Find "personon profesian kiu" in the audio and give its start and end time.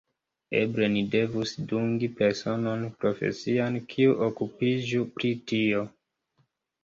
2.21-4.15